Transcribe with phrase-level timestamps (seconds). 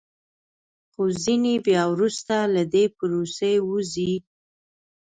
[0.91, 4.13] خو ځینې بیا وروسته له دې پروسې وځي